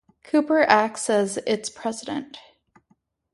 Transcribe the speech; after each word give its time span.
Cooper 0.23 0.63
acts 0.63 1.11
as 1.11 1.37
its 1.45 1.69
president. 1.69 2.39